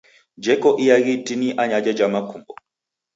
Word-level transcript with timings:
Jeko 0.43 0.69
iaghi 0.83 1.11
itini 1.19 1.49
anyaja 1.61 1.91
ja 1.99 2.07
makumbo. 2.13 2.53